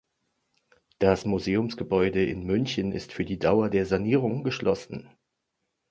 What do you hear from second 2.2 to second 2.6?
in